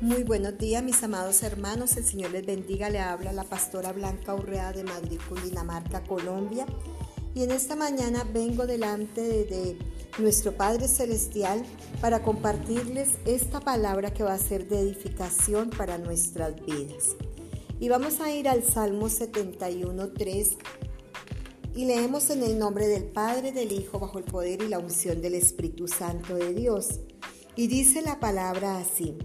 [0.00, 1.94] Muy buenos días, mis amados hermanos.
[1.98, 2.88] El Señor les bendiga.
[2.88, 6.64] Le habla la pastora Blanca Urrea de Madrid, Cundinamarca, Colombia.
[7.34, 9.78] Y en esta mañana vengo delante de, de,
[10.18, 11.62] nuestro Padre Celestial
[12.00, 17.14] para compartirles esta palabra que va a ser de edificación para nuestras vidas.
[17.78, 20.56] Y vamos a ir al Salmo 71.3
[21.74, 25.20] y leemos en el nombre del Padre, del Hijo, bajo el poder y la unción
[25.20, 27.00] del Espíritu Santo de Dios.
[27.54, 29.18] Y dice la palabra así.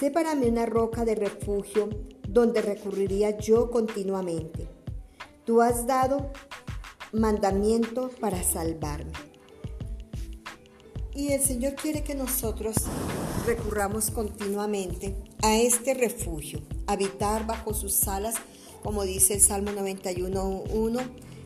[0.00, 1.88] Mí una roca de refugio
[2.28, 4.68] donde recurriría yo continuamente.
[5.44, 6.30] Tú has dado
[7.12, 9.10] mandamiento para salvarme.
[11.14, 12.76] Y el Señor quiere que nosotros
[13.44, 18.36] recurramos continuamente a este refugio, habitar bajo sus alas,
[18.84, 21.00] como dice el Salmo 91.1,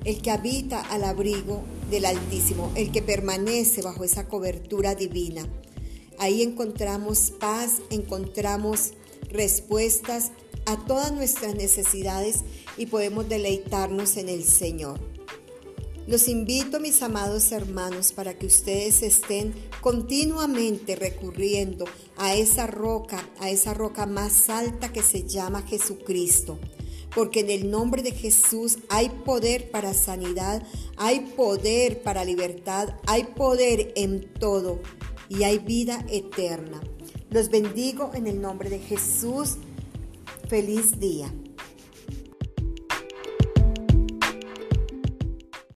[0.05, 5.49] el que habita al abrigo del Altísimo, el que permanece bajo esa cobertura divina.
[6.19, 8.93] Ahí encontramos paz, encontramos
[9.31, 10.31] respuestas
[10.67, 12.41] a todas nuestras necesidades
[12.77, 15.01] y podemos deleitarnos en el Señor.
[16.07, 21.85] Los invito, mis amados hermanos, para que ustedes estén continuamente recurriendo
[22.17, 26.59] a esa roca, a esa roca más alta que se llama Jesucristo.
[27.15, 33.25] Porque en el nombre de Jesús hay poder para sanidad, hay poder para libertad, hay
[33.25, 34.81] poder en todo
[35.33, 36.81] y hay vida eterna.
[37.31, 39.57] Los bendigo en el nombre de Jesús.
[40.49, 41.33] Feliz día.